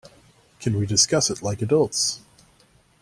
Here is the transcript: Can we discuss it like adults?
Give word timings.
Can 0.59 0.79
we 0.79 0.87
discuss 0.87 1.29
it 1.29 1.43
like 1.43 1.61
adults? 1.61 2.21